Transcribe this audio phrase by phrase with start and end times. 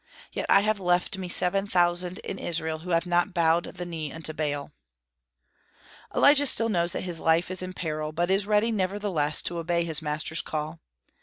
[0.31, 4.11] Yet I have left me seven thousand in Israel, who have not bowed the knee
[4.11, 4.71] unto Baal."
[6.15, 9.83] Elijah still knows that his life is in peril, but is ready, nevertheless, to obey
[9.83, 10.79] his master's call.